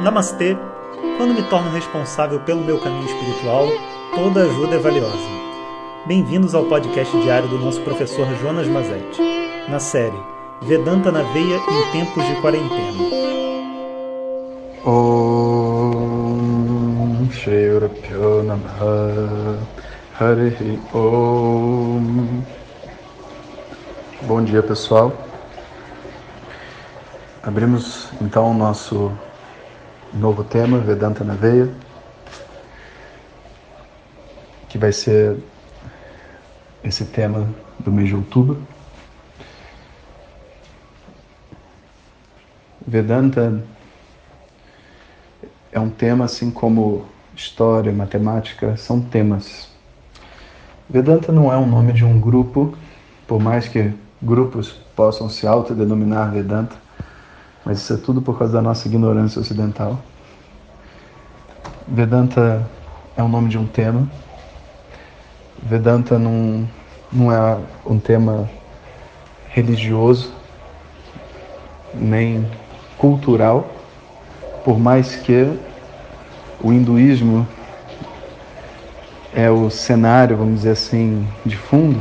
[0.00, 0.56] Namastê!
[1.16, 3.66] Quando me torno responsável pelo meu caminho espiritual,
[4.14, 5.28] toda ajuda é valiosa.
[6.06, 9.20] Bem-vindos ao podcast diário do nosso professor Jonas Mazetti,
[9.68, 10.16] na série
[10.62, 12.92] Vedanta na Veia em Tempos de Quarentena.
[14.86, 15.68] Om
[24.22, 25.12] Bom dia pessoal.
[27.42, 29.10] Abrimos então o nosso
[30.12, 31.68] novo tema, Vedanta na Veia,
[34.68, 35.36] que vai ser
[36.82, 37.48] esse tema
[37.78, 38.62] do mês de outubro.
[42.86, 43.62] Vedanta
[45.70, 47.06] é um tema assim como
[47.36, 49.68] história, matemática, são temas.
[50.88, 52.74] Vedanta não é o nome de um grupo,
[53.26, 56.76] por mais que grupos possam se autodenominar Vedanta,
[57.68, 59.98] mas isso é tudo por causa da nossa ignorância ocidental.
[61.86, 62.66] Vedanta
[63.14, 64.08] é o nome de um tema.
[65.62, 66.66] Vedanta não,
[67.12, 68.48] não é um tema
[69.50, 70.32] religioso,
[71.92, 72.50] nem
[72.96, 73.68] cultural,
[74.64, 75.54] por mais que
[76.62, 77.46] o hinduísmo
[79.34, 82.00] é o cenário, vamos dizer assim, de fundo,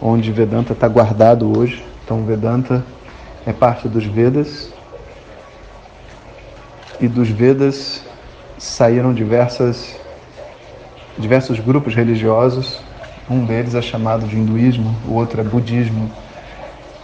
[0.00, 1.84] onde Vedanta está guardado hoje.
[2.02, 2.82] Então, Vedanta
[3.46, 4.71] é parte dos Vedas
[7.02, 8.00] e dos Vedas
[8.56, 9.96] saíram diversas
[11.18, 12.80] diversos grupos religiosos.
[13.28, 16.08] Um deles é chamado de hinduísmo, o outro é budismo.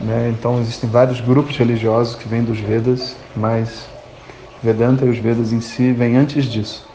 [0.01, 0.33] Né?
[0.33, 3.89] Então existem vários grupos religiosos que vêm dos Vedas, mas
[4.63, 6.89] Vedanta e os Vedas em si vêm antes disso.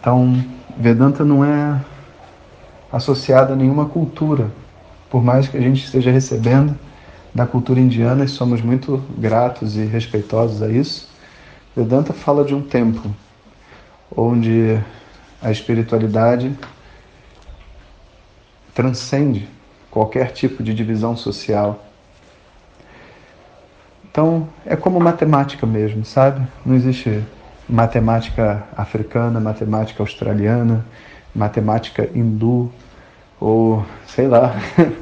[0.00, 0.42] Então
[0.74, 1.78] Vedanta não é
[2.90, 4.50] associado a nenhuma cultura,
[5.10, 6.74] por mais que a gente esteja recebendo
[7.36, 11.06] da cultura indiana e somos muito gratos e respeitosos a isso.
[11.76, 13.14] Vedanta fala de um tempo
[14.10, 14.80] onde
[15.42, 16.50] a espiritualidade
[18.74, 19.46] transcende
[19.90, 21.84] qualquer tipo de divisão social.
[24.10, 26.40] Então, é como matemática mesmo, sabe?
[26.64, 27.22] Não existe
[27.68, 30.86] matemática africana, matemática australiana,
[31.34, 32.72] matemática hindu,
[33.40, 34.54] ou sei lá,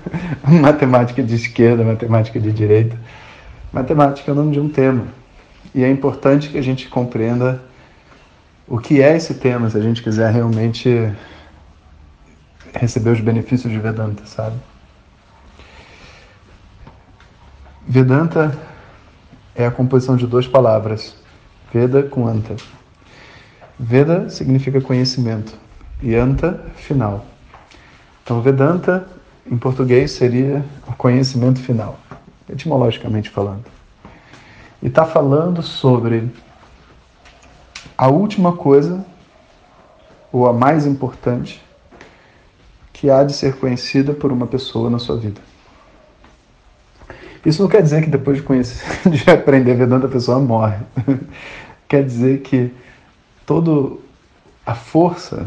[0.43, 2.99] matemática de esquerda, matemática de direita.
[3.73, 5.07] Matemática é o nome de um tema.
[5.75, 7.61] E é importante que a gente compreenda
[8.67, 11.13] o que é esse tema, se a gente quiser realmente
[12.73, 14.57] receber os benefícios de Vedanta, sabe?
[17.87, 18.57] Vedanta
[19.55, 21.17] é a composição de duas palavras,
[21.73, 22.57] Veda com Anta.
[23.79, 25.53] Veda significa conhecimento
[26.03, 27.27] e Anta, final.
[28.25, 29.07] Então, Vedanta,
[29.47, 31.99] em português, seria o conhecimento final,
[32.49, 33.67] etimologicamente falando.
[34.83, 36.31] E está falando sobre
[37.99, 39.05] a última coisa,
[40.33, 41.63] ou a mais importante,
[42.95, 45.43] que há de ser conhecida por uma pessoa na sua vida.
[47.45, 50.79] Isso não quer dizer que depois de conhecer, de aprender Vedanta, a pessoa morre.
[51.87, 52.73] quer dizer que
[53.45, 53.99] toda
[54.65, 55.45] a força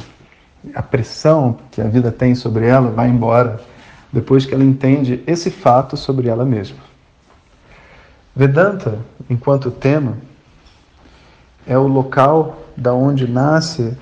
[0.74, 3.60] a pressão que a vida tem sobre ela vai embora
[4.12, 6.78] depois que ela entende esse fato sobre ela mesma.
[8.36, 10.18] Vedanta, enquanto tema,
[11.66, 13.98] é o local da onde nasce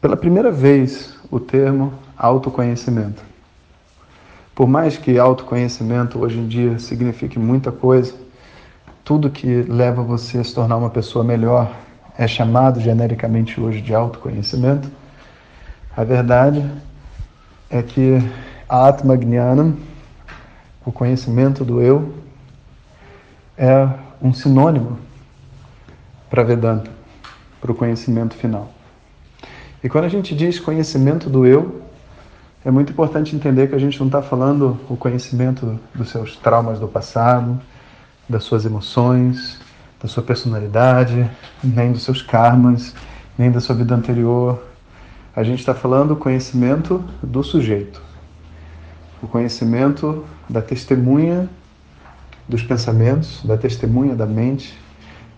[0.00, 3.22] pela primeira vez o termo autoconhecimento.
[4.54, 8.14] Por mais que autoconhecimento hoje em dia signifique muita coisa,
[9.04, 11.70] tudo que leva você a se tornar uma pessoa melhor
[12.18, 14.90] é chamado genericamente hoje de autoconhecimento.
[15.96, 16.64] A verdade
[17.68, 18.18] é que
[18.68, 19.76] Atma Gnanam,
[20.86, 22.14] o conhecimento do eu,
[23.58, 23.88] é
[24.22, 24.98] um sinônimo
[26.30, 26.90] para Vedanta,
[27.60, 28.70] para o conhecimento final.
[29.82, 31.82] E quando a gente diz conhecimento do eu,
[32.64, 36.78] é muito importante entender que a gente não está falando o conhecimento dos seus traumas
[36.78, 37.60] do passado,
[38.28, 39.58] das suas emoções,
[40.00, 41.28] da sua personalidade,
[41.64, 42.94] nem dos seus karmas,
[43.36, 44.69] nem da sua vida anterior,
[45.34, 48.02] a gente está falando o conhecimento do sujeito,
[49.22, 51.48] o conhecimento da testemunha
[52.48, 54.76] dos pensamentos, da testemunha da mente,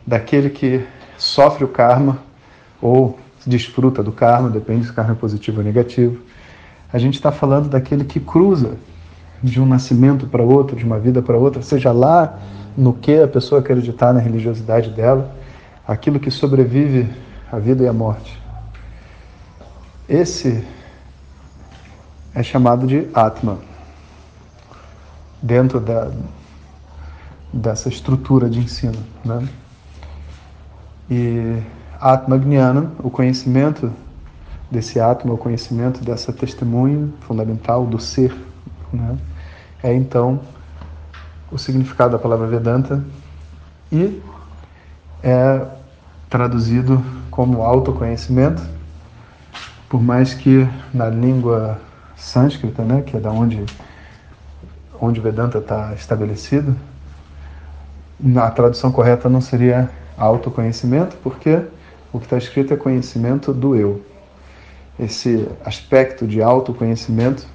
[0.06, 0.84] daquele que
[1.18, 2.18] sofre o karma
[2.80, 6.18] ou desfruta do karma, depende se o karma é positivo ou negativo.
[6.92, 8.76] A gente está falando daquele que cruza
[9.42, 12.38] de um nascimento para outro, de uma vida para outra, seja lá
[12.76, 15.34] no que a pessoa acreditar na religiosidade dela,
[15.86, 17.08] aquilo que sobrevive
[17.50, 18.41] à vida e à morte.
[20.08, 20.64] Esse
[22.34, 23.58] é chamado de Atma.
[25.40, 26.10] Dentro da,
[27.52, 28.98] dessa estrutura de ensino.
[29.24, 29.48] Né?
[31.10, 31.62] E
[32.00, 33.92] Atma Gnana, o conhecimento
[34.70, 38.34] desse Atma, o conhecimento dessa testemunha fundamental do ser,
[38.92, 39.18] né?
[39.82, 40.40] é então
[41.50, 43.04] o significado da palavra Vedanta
[43.90, 44.22] e
[45.22, 45.66] é
[46.30, 48.62] traduzido como autoconhecimento,
[49.92, 51.78] por mais que na língua
[52.16, 53.62] sânscrita, né, que é da onde
[54.98, 56.74] onde Vedanta está estabelecido,
[58.36, 61.60] a tradução correta não seria autoconhecimento, porque
[62.10, 64.00] o que está escrito é conhecimento do eu.
[64.98, 67.46] Esse aspecto de autoconhecimento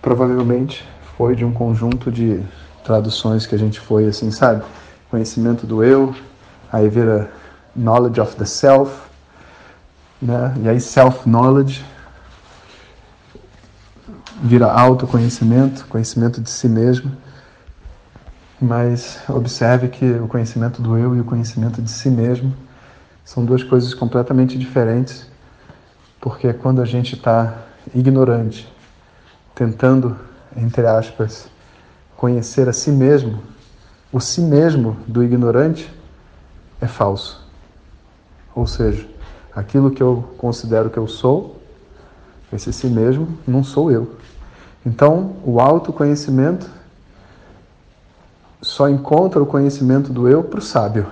[0.00, 2.40] provavelmente foi de um conjunto de
[2.84, 4.62] traduções que a gente foi assim, sabe?
[5.10, 6.14] Conhecimento do eu,
[6.70, 7.28] aí vira
[7.74, 9.03] knowledge of the self,
[10.24, 10.54] né?
[10.62, 11.84] E aí self-knowledge
[14.42, 17.12] vira autoconhecimento, conhecimento de si mesmo.
[18.60, 22.54] Mas observe que o conhecimento do eu e o conhecimento de si mesmo
[23.24, 25.26] são duas coisas completamente diferentes,
[26.20, 27.58] porque quando a gente está
[27.94, 28.70] ignorante,
[29.54, 30.16] tentando,
[30.56, 31.48] entre aspas,
[32.16, 33.42] conhecer a si mesmo,
[34.10, 35.92] o si mesmo do ignorante
[36.80, 37.44] é falso.
[38.54, 39.06] Ou seja,
[39.54, 41.60] aquilo que eu considero que eu sou,
[42.52, 44.16] esse si mesmo, não sou eu.
[44.86, 46.68] Então, o autoconhecimento
[48.60, 51.06] só encontra o conhecimento do eu para o sábio.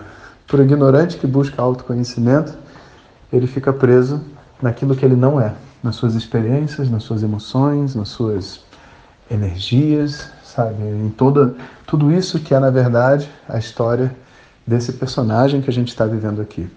[0.46, 2.56] Para o ignorante que busca autoconhecimento,
[3.32, 4.20] ele fica preso
[4.60, 8.60] naquilo que ele não é, nas suas experiências, nas suas emoções, nas suas
[9.30, 10.82] energias, sabe?
[10.82, 11.54] Em toda,
[11.86, 14.14] tudo isso que é, na verdade, a história
[14.66, 16.70] desse personagem que a gente está vivendo aqui.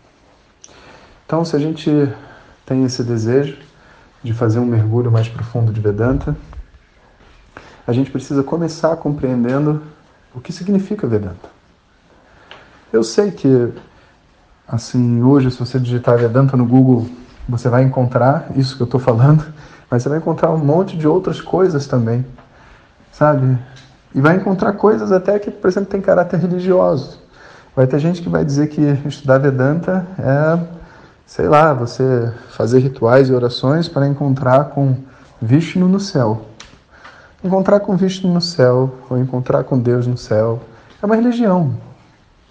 [1.25, 1.89] Então, se a gente
[2.65, 3.57] tem esse desejo
[4.23, 6.35] de fazer um mergulho mais profundo de Vedanta,
[7.87, 9.81] a gente precisa começar compreendendo
[10.33, 11.49] o que significa Vedanta.
[12.93, 13.73] Eu sei que,
[14.67, 17.07] assim, hoje, se você digitar Vedanta no Google,
[17.49, 19.45] você vai encontrar isso que eu estou falando,
[19.89, 22.23] mas você vai encontrar um monte de outras coisas também,
[23.11, 23.57] sabe?
[24.13, 27.19] E vai encontrar coisas até que, por exemplo, tem caráter religioso.
[27.75, 30.74] Vai ter gente que vai dizer que estudar Vedanta é
[31.25, 34.95] sei lá, você fazer rituais e orações para encontrar com
[35.41, 36.45] Vishnu no céu.
[37.43, 40.61] Encontrar com Vishnu no céu, ou encontrar com Deus no céu,
[41.01, 41.75] é uma religião.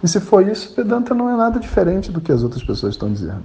[0.02, 3.12] E se for isso, Vedanta não é nada diferente do que as outras pessoas estão
[3.12, 3.42] dizendo.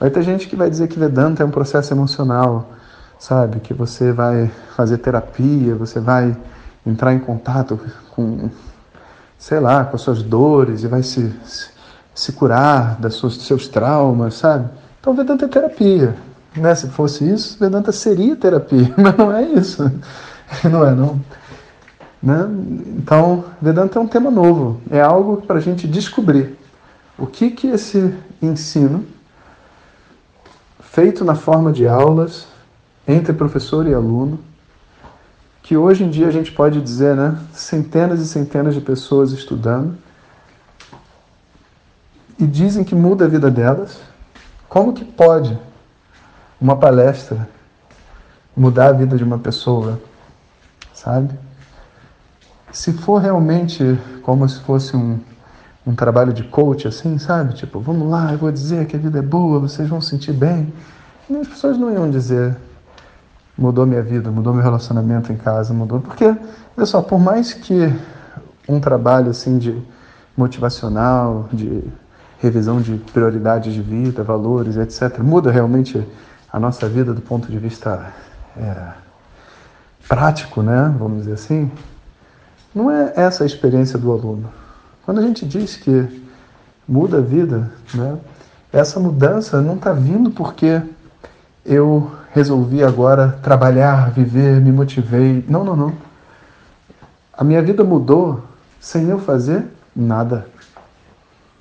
[0.00, 2.70] Vai ter gente que vai dizer que Vedanta é um processo emocional,
[3.18, 3.60] sabe?
[3.60, 6.36] Que você vai fazer terapia, você vai
[6.86, 7.78] entrar em contato
[8.14, 8.48] com,
[9.36, 11.70] sei lá, com as suas dores e vai se, se
[12.18, 14.68] se curar das suas, dos seus traumas, sabe?
[14.98, 16.16] Então Vedanta é terapia.
[16.56, 16.74] Né?
[16.74, 19.88] Se fosse isso, Vedanta seria terapia, mas não é isso.
[20.64, 21.20] Não é, não.
[22.22, 22.48] Né?
[22.96, 26.56] Então, Vedanta é um tema novo, é algo para a gente descobrir
[27.18, 29.04] o que, que esse ensino,
[30.80, 32.46] feito na forma de aulas,
[33.06, 34.40] entre professor e aluno,
[35.62, 39.94] que hoje em dia a gente pode dizer, né, centenas e centenas de pessoas estudando,
[42.38, 44.00] e dizem que muda a vida delas,
[44.68, 45.58] como que pode
[46.60, 47.48] uma palestra
[48.56, 50.00] mudar a vida de uma pessoa,
[50.92, 51.34] sabe?
[52.72, 55.18] Se for realmente como se fosse um,
[55.86, 57.54] um trabalho de coach, assim, sabe?
[57.54, 60.72] Tipo, vamos lá, eu vou dizer que a vida é boa, vocês vão sentir bem.
[61.30, 62.56] E as pessoas não iam dizer,
[63.56, 66.00] mudou minha vida, mudou meu relacionamento em casa, mudou.
[66.00, 67.92] Porque, olha só, por mais que
[68.68, 69.80] um trabalho assim de
[70.36, 71.82] motivacional, de
[72.40, 75.18] revisão de prioridades de vida, valores, etc.
[75.18, 76.06] Muda realmente
[76.52, 78.12] a nossa vida do ponto de vista
[78.56, 78.92] é,
[80.08, 80.94] prático, né?
[80.98, 81.70] Vamos dizer assim.
[82.74, 84.50] Não é essa a experiência do aluno.
[85.04, 86.22] Quando a gente diz que
[86.86, 88.18] muda a vida, né?
[88.72, 90.82] Essa mudança não está vindo porque
[91.64, 95.44] eu resolvi agora trabalhar, viver, me motivei.
[95.48, 95.92] Não, não, não.
[97.32, 98.42] A minha vida mudou
[98.78, 99.64] sem eu fazer
[99.96, 100.46] nada.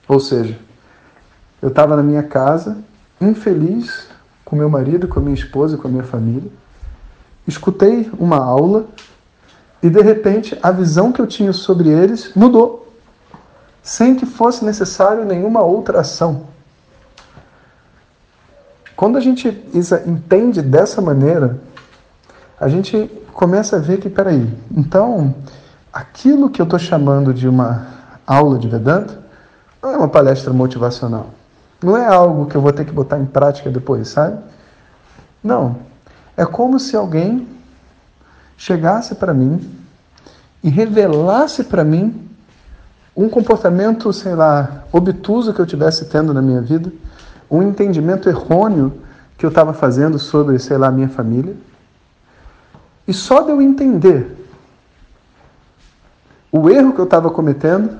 [0.07, 0.57] Ou seja,
[1.61, 2.77] eu estava na minha casa,
[3.19, 4.07] infeliz
[4.45, 6.49] com meu marido, com a minha esposa, com a minha família.
[7.47, 8.85] Escutei uma aula
[9.81, 12.93] e de repente a visão que eu tinha sobre eles mudou,
[13.81, 16.47] sem que fosse necessário nenhuma outra ação.
[18.95, 19.47] Quando a gente
[20.05, 21.59] entende dessa maneira,
[22.59, 25.35] a gente começa a ver que, peraí, então
[25.93, 27.87] aquilo que eu estou chamando de uma
[28.25, 29.19] aula de Vedanta
[29.81, 31.27] não é uma palestra motivacional.
[31.81, 34.39] Não é algo que eu vou ter que botar em prática depois, sabe?
[35.43, 35.77] Não.
[36.35, 37.47] É como se alguém
[38.57, 39.69] chegasse para mim
[40.63, 42.27] e revelasse para mim
[43.15, 46.91] um comportamento, sei lá, obtuso que eu tivesse tendo na minha vida,
[47.49, 49.01] um entendimento errôneo
[49.37, 51.55] que eu estava fazendo sobre, sei lá, minha família.
[53.07, 54.35] E só de eu entender
[56.51, 57.91] o erro que eu estava cometendo,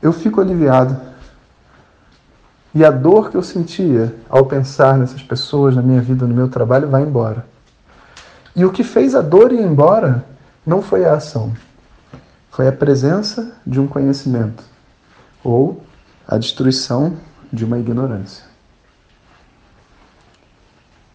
[0.00, 1.11] eu fico aliviado.
[2.74, 6.48] E a dor que eu sentia ao pensar nessas pessoas na minha vida, no meu
[6.48, 7.44] trabalho, vai embora.
[8.56, 10.24] E o que fez a dor ir embora
[10.64, 11.52] não foi a ação,
[12.50, 14.62] foi a presença de um conhecimento
[15.42, 15.82] ou
[16.26, 17.16] a destruição
[17.52, 18.44] de uma ignorância.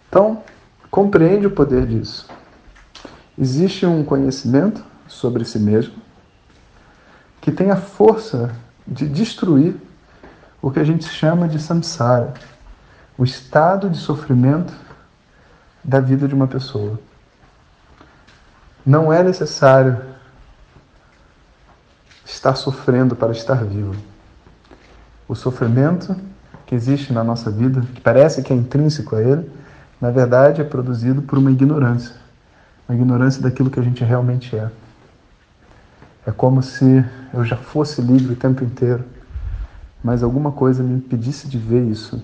[0.10, 0.44] Então,
[0.92, 2.28] compreende o poder disso.
[3.38, 5.96] Existe um conhecimento sobre si mesmo
[7.40, 8.54] que tem a força
[8.86, 9.76] de destruir
[10.62, 12.34] o que a gente chama de samsara,
[13.18, 14.74] o estado de sofrimento
[15.84, 17.00] da vida de uma pessoa.
[18.86, 20.02] Não é necessário
[22.26, 23.96] estar sofrendo para estar vivo.
[25.28, 26.16] O sofrimento
[26.66, 29.50] que existe na nossa vida, que parece que é intrínseco a ele,
[30.00, 32.16] na verdade é produzido por uma ignorância.
[32.88, 34.70] Uma ignorância daquilo que a gente realmente é.
[36.26, 39.04] É como se eu já fosse livre o tempo inteiro,
[40.04, 42.22] mas alguma coisa me impedisse de ver isso.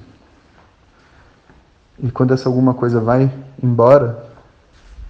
[1.99, 4.25] E quando essa alguma coisa vai embora,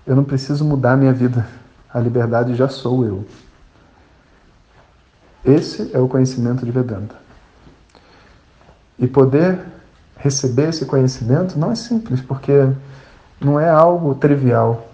[0.05, 1.47] eu não preciso mudar a minha vida.
[1.93, 3.25] A liberdade já sou eu.
[5.45, 7.15] Esse é o conhecimento de Vedanta.
[8.97, 9.59] E poder
[10.17, 12.69] receber esse conhecimento não é simples, porque
[13.39, 14.87] não é algo trivial.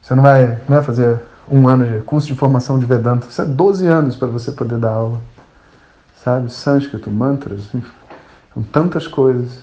[0.00, 1.20] Você não vai, não vai fazer
[1.50, 3.26] um ano de curso de formação de Vedanta.
[3.28, 5.20] Isso é 12 anos para você poder dar aula.
[6.22, 6.52] Sabe?
[6.52, 7.68] Sânscrito, mantras,
[8.52, 9.60] são tantas coisas.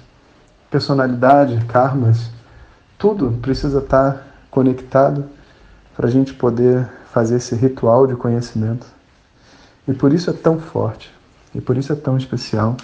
[0.70, 2.30] Personalidade, karmas,
[2.98, 5.26] tudo precisa estar conectado
[5.96, 8.86] para a gente poder fazer esse ritual de conhecimento.
[9.88, 11.12] E por isso é tão forte,
[11.56, 12.78] e por isso é tão especial.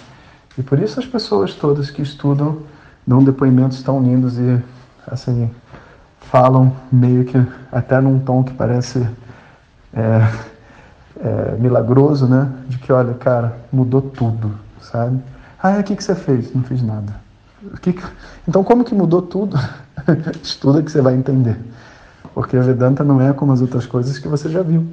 [0.58, 2.62] E por isso as pessoas todas que estudam
[3.06, 4.60] dão depoimentos tão lindos e
[5.06, 5.50] assim
[6.18, 7.36] falam meio que
[7.70, 9.06] até num tom que parece
[9.92, 10.55] é,
[11.20, 12.50] é, milagroso, né?
[12.68, 15.20] De que olha, cara, mudou tudo, sabe?
[15.62, 16.54] Ah, o que, que você fez?
[16.54, 17.14] Não fiz nada.
[17.80, 18.02] Que que...
[18.46, 19.58] Então como que mudou tudo?
[20.42, 21.58] Estuda que você vai entender.
[22.34, 24.86] Porque a Vedanta não é como as outras coisas que você já viu.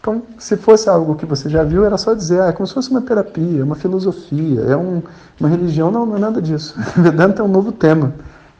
[0.00, 2.72] Então, se fosse algo que você já viu, era só dizer, ah, é como se
[2.72, 5.02] fosse uma terapia, uma filosofia, é um,
[5.40, 5.90] uma religião.
[5.90, 6.78] Não, não é nada disso.
[6.96, 8.12] Vedanta é um novo tema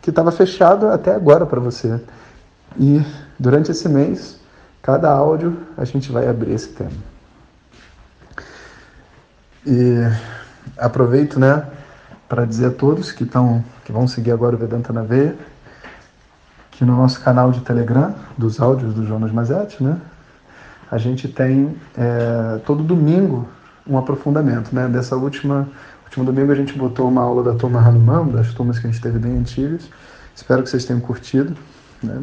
[0.03, 2.01] que estava fechado até agora para você.
[2.77, 3.01] E
[3.39, 4.41] durante esse mês,
[4.87, 6.93] cada áudio, a gente vai abrir esse tema.
[9.67, 9.97] E
[10.79, 11.67] aproveito, né,
[12.29, 15.35] para dizer a todos que estão que vão seguir agora o Vedanta na Veia,
[16.71, 19.99] que no nosso canal de Telegram, dos áudios do Jonas Mazetti, né,
[20.89, 23.49] a gente tem é, todo domingo
[23.89, 24.73] um aprofundamento.
[24.73, 24.87] Né?
[24.87, 25.69] Dessa última
[26.05, 29.03] último domingo a gente botou uma aula da turma Hanuman, das turmas que a gente
[29.03, 29.91] teve bem antigas.
[30.33, 31.57] Espero que vocês tenham curtido.
[32.01, 32.23] Né?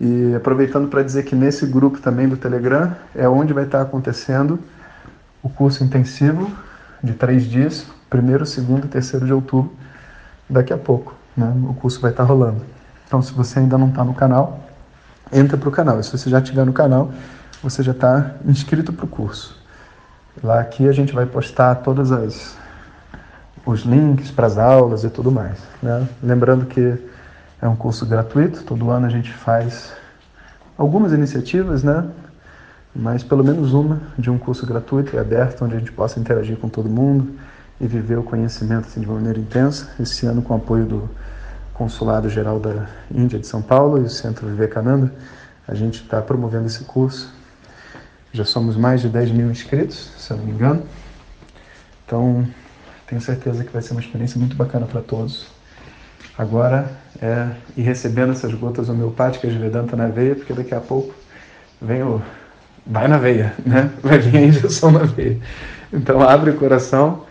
[0.00, 4.58] E aproveitando para dizer que nesse grupo também do Telegram é onde vai estar acontecendo
[5.42, 6.50] o curso intensivo
[7.02, 9.72] de três dias, primeiro, segundo e terceiro de outubro,
[10.48, 11.14] daqui a pouco.
[11.36, 11.52] Né?
[11.68, 12.62] O curso vai estar rolando.
[13.06, 14.60] Então, se você ainda não está no canal,
[15.32, 16.00] entra para o canal.
[16.00, 17.12] E se você já estiver no canal,
[17.62, 19.62] você já está inscrito para o curso.
[20.42, 22.56] Lá aqui a gente vai postar todas as
[23.66, 25.58] os links para as aulas e tudo mais.
[25.82, 26.06] Né?
[26.22, 26.98] Lembrando que
[27.64, 29.92] é um curso gratuito, todo ano a gente faz
[30.76, 32.08] algumas iniciativas, né?
[32.94, 36.56] mas pelo menos uma de um curso gratuito e aberto, onde a gente possa interagir
[36.56, 37.34] com todo mundo
[37.80, 39.90] e viver o conhecimento assim, de uma maneira intensa.
[39.98, 41.10] Esse ano, com o apoio do
[41.72, 45.12] Consulado Geral da Índia de São Paulo e o Centro Vivekananda,
[45.66, 47.32] a gente está promovendo esse curso
[48.34, 50.82] já somos mais de 10 mil inscritos, se eu não me engano.
[52.04, 52.44] Então,
[53.06, 55.53] tenho certeza que vai ser uma experiência muito bacana para todos.
[56.36, 56.90] Agora
[57.22, 61.14] é ir recebendo essas gotas homeopáticas de Vedanta na veia, porque daqui a pouco
[61.80, 62.20] vem o.
[62.86, 63.90] Vai na veia, né?
[64.02, 65.38] Vai vir a injeção na veia.
[65.92, 67.24] Então, abre o coração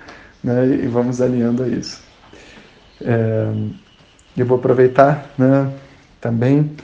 [0.44, 0.66] né?
[0.66, 2.02] e vamos alinhando a isso.
[3.02, 3.52] É...
[4.36, 5.72] Eu vou aproveitar né,
[6.20, 6.76] também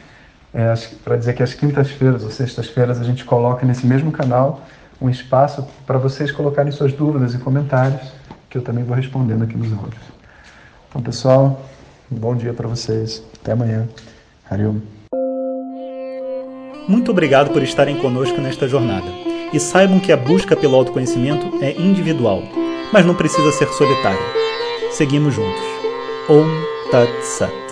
[0.54, 0.72] é,
[1.04, 4.62] para dizer que às quintas-feiras ou sextas-feiras a gente coloca nesse mesmo canal
[5.02, 8.12] um espaço para vocês colocarem suas dúvidas e comentários,
[8.50, 10.04] que eu também vou respondendo aqui nos áudios.
[10.90, 11.66] Então, pessoal,
[12.12, 13.24] um bom dia para vocês.
[13.42, 13.88] Até amanhã.
[14.50, 14.78] Hariom.
[16.88, 19.08] Muito obrigado por estarem conosco nesta jornada.
[19.54, 22.42] E saibam que a busca pelo autoconhecimento é individual,
[22.92, 24.20] mas não precisa ser solitária.
[24.92, 25.64] Seguimos juntos.
[26.28, 26.48] Om
[26.92, 27.69] Tat Sat.